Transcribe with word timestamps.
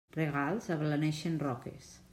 Regals 0.19 0.69
ablaneixen 0.77 1.39
roques. 1.47 1.95